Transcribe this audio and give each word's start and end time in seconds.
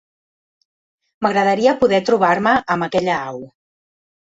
M'agradaria 1.25 1.75
poder 1.85 2.01
trobar-me 2.09 2.57
amb 2.77 2.89
aquella 2.91 3.21
au. 3.31 3.41